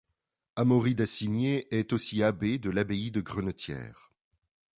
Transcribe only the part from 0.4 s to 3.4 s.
Amauri d'Acigné est aussi abbé de l'abbaye de